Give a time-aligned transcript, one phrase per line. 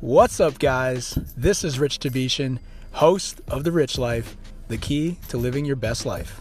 [0.00, 1.10] What's up, guys?
[1.36, 2.58] This is Rich Tabishan,
[2.92, 4.34] host of The Rich Life,
[4.66, 6.40] the key to living your best life.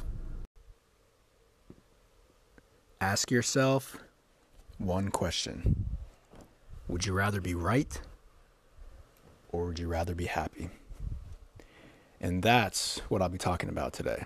[3.02, 3.98] Ask yourself
[4.78, 5.88] one question
[6.88, 8.00] Would you rather be right
[9.52, 10.70] or would you rather be happy?
[12.22, 14.24] And that's what I'll be talking about today.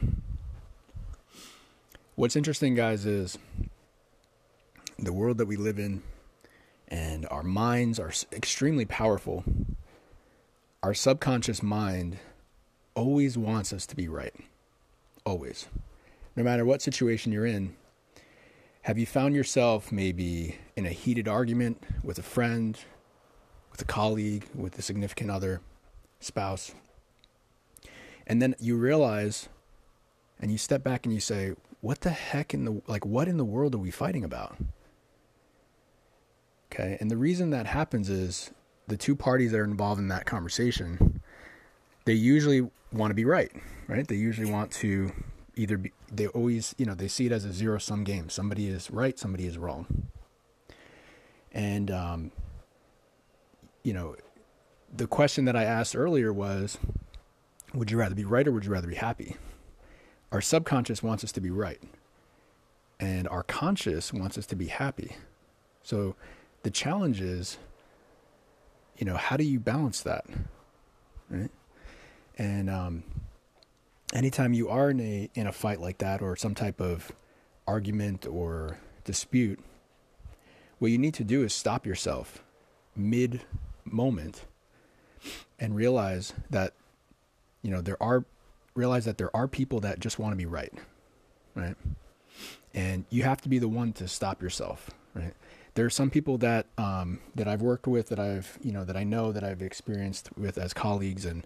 [2.14, 3.40] What's interesting, guys, is
[5.00, 6.04] the world that we live in
[7.24, 9.46] and our minds are extremely powerful.
[10.82, 12.18] Our subconscious mind
[12.96, 14.34] always wants us to be right.
[15.26, 15.68] Always.
[16.36, 17.76] No matter what situation you're in,
[18.82, 22.78] have you found yourself maybe in a heated argument with a friend,
[23.72, 25.62] with a colleague, with a significant other,
[26.20, 26.76] spouse?
[28.28, 29.48] And then you realize
[30.42, 33.38] and you step back and you say, what the heck in the like what in
[33.38, 34.58] the world are we fighting about?
[36.74, 36.98] Okay.
[37.00, 38.50] And the reason that happens is
[38.88, 41.22] the two parties that are involved in that conversation,
[42.06, 43.52] they usually want to be right,
[43.88, 44.08] right?
[44.08, 45.12] They usually want to
[45.56, 48.28] either be, they always, you know, they see it as a zero sum game.
[48.30, 50.08] Somebody is right, somebody is wrong.
[51.52, 52.32] And, um,
[53.84, 54.16] you know,
[54.92, 56.80] the question that I asked earlier was,
[57.76, 59.38] would you rather be right or would you rather be happy?
[60.32, 61.82] Our subconscious wants us to be right,
[63.00, 65.16] and our conscious wants us to be happy.
[65.84, 66.16] So,
[66.64, 67.58] the challenge is,
[68.98, 70.26] you know, how do you balance that?
[71.30, 71.52] Right?
[72.38, 73.04] And um,
[74.14, 77.12] anytime you are in a in a fight like that or some type of
[77.68, 79.60] argument or dispute,
[80.80, 82.44] what you need to do is stop yourself
[82.96, 83.42] mid
[83.86, 84.46] moment
[85.60, 86.74] and realize that
[87.62, 88.26] you know there are
[88.76, 90.74] realize that there are people that just want to be right
[91.56, 91.76] right
[92.74, 95.34] and you have to be the one to stop yourself right
[95.76, 98.96] there are some people that um, that I've worked with that I've you know that
[98.96, 101.46] I know that I've experienced with as colleagues and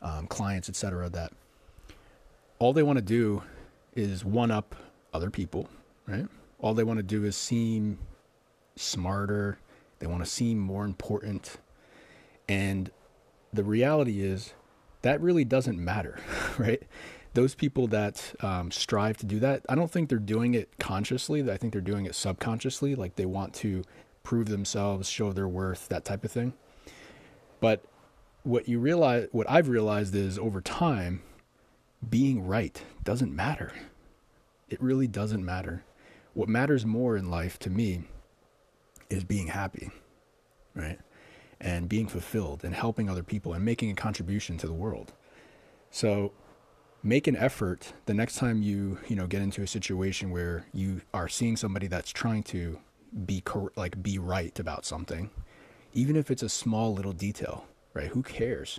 [0.00, 1.08] um, clients, etc.
[1.10, 1.32] That
[2.58, 3.42] all they want to do
[3.94, 4.74] is one up
[5.12, 5.68] other people,
[6.06, 6.26] right?
[6.60, 7.98] All they want to do is seem
[8.76, 9.58] smarter.
[9.98, 11.58] They want to seem more important,
[12.48, 12.90] and
[13.52, 14.54] the reality is
[15.02, 16.18] that really doesn't matter,
[16.58, 16.82] right?
[17.38, 21.48] Those people that um, strive to do that, I don't think they're doing it consciously.
[21.48, 22.96] I think they're doing it subconsciously.
[22.96, 23.84] Like they want to
[24.24, 26.52] prove themselves, show their worth, that type of thing.
[27.60, 27.84] But
[28.42, 31.22] what you realize, what I've realized is over time,
[32.10, 33.72] being right doesn't matter.
[34.68, 35.84] It really doesn't matter.
[36.34, 38.02] What matters more in life to me
[39.10, 39.92] is being happy,
[40.74, 40.98] right?
[41.60, 45.12] And being fulfilled and helping other people and making a contribution to the world.
[45.92, 46.32] So
[47.02, 51.00] make an effort the next time you you know get into a situation where you
[51.14, 52.78] are seeing somebody that's trying to
[53.24, 55.30] be cor- like be right about something
[55.94, 57.64] even if it's a small little detail
[57.98, 58.08] right?
[58.10, 58.78] Who cares?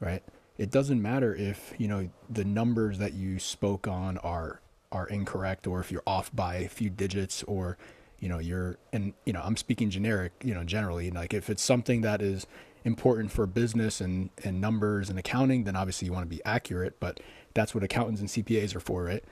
[0.00, 0.22] Right?
[0.56, 4.60] It doesn't matter if you know the numbers that you spoke on are
[4.92, 7.76] are incorrect or if you're off by a few digits or
[8.20, 11.62] you know you're and you know I'm speaking generic you know generally like if it's
[11.62, 12.46] something that is
[12.84, 17.00] important for business and, and numbers and accounting, then obviously you want to be accurate,
[17.00, 17.20] but
[17.54, 19.24] that's what accountants and CPAs are for, right?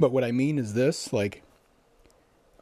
[0.00, 1.42] But what I mean is this, like,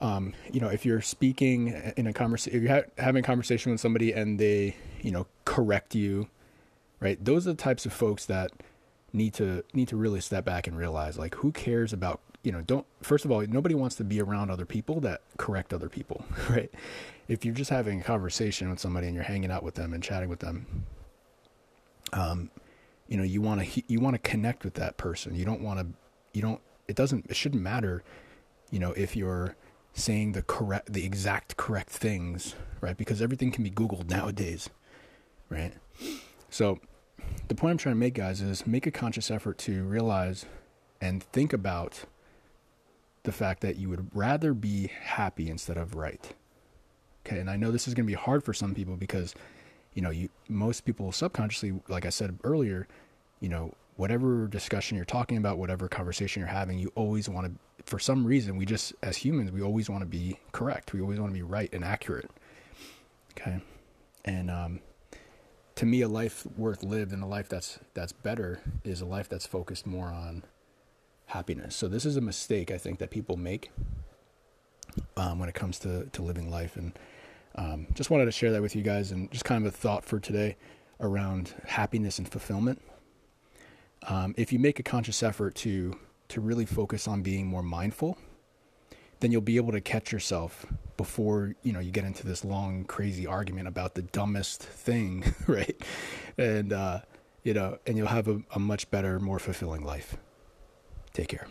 [0.00, 3.72] um, you know, if you're speaking in a conversation, if you're ha- having a conversation
[3.72, 6.28] with somebody and they, you know, correct you,
[7.00, 7.22] right?
[7.22, 8.50] Those are the types of folks that
[9.12, 12.62] need to need to really step back and realize, like, who cares about, you know,
[12.62, 12.86] don't.
[13.02, 16.70] First of all, nobody wants to be around other people that correct other people, right?
[17.26, 20.00] if you're just having a conversation with somebody and you're hanging out with them and
[20.00, 20.84] chatting with them,
[22.12, 22.48] um,
[23.08, 25.34] you know, you want to you want to connect with that person.
[25.34, 25.86] You don't want to
[26.34, 28.04] you don't it doesn't it shouldn't matter,
[28.70, 29.56] you know, if you're
[29.92, 32.96] saying the correct the exact correct things, right?
[32.96, 34.70] Because everything can be googled nowadays,
[35.50, 35.72] right?
[36.48, 36.78] So
[37.48, 40.46] the point I'm trying to make guys is make a conscious effort to realize
[41.00, 42.04] and think about
[43.26, 46.32] the fact that you would rather be happy instead of right.
[47.26, 49.34] Okay, and I know this is going to be hard for some people because,
[49.94, 52.86] you know, you most people subconsciously, like I said earlier,
[53.40, 57.52] you know, whatever discussion you're talking about, whatever conversation you're having, you always want to.
[57.84, 60.94] For some reason, we just as humans, we always want to be correct.
[60.94, 62.30] We always want to be right and accurate.
[63.32, 63.60] Okay,
[64.24, 64.80] and um,
[65.74, 69.28] to me, a life worth lived and a life that's that's better is a life
[69.28, 70.44] that's focused more on
[71.36, 71.76] happiness.
[71.76, 73.70] So this is a mistake I think that people make
[75.18, 76.98] um, when it comes to to living life and
[77.56, 80.02] um, just wanted to share that with you guys and just kind of a thought
[80.04, 80.56] for today
[80.98, 82.80] around happiness and fulfillment.
[84.08, 85.98] Um, if you make a conscious effort to
[86.28, 88.16] to really focus on being more mindful,
[89.20, 90.64] then you'll be able to catch yourself
[90.96, 95.76] before you know you get into this long crazy argument about the dumbest thing right
[96.38, 97.00] and uh
[97.42, 100.16] you know and you'll have a, a much better more fulfilling life
[101.16, 101.46] take care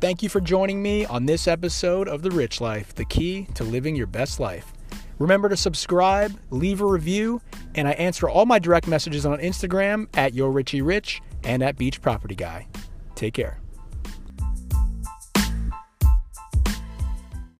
[0.00, 3.64] Thank you for joining me on this episode of The Rich Life, the key to
[3.64, 4.72] living your best life.
[5.18, 7.42] Remember to subscribe, leave a review,
[7.74, 12.34] and I answer all my direct messages on Instagram at YourRichieRich and at Beach Property
[12.34, 12.66] Guy.
[13.14, 13.60] Take care.